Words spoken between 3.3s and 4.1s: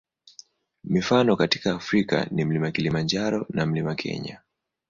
na Mlima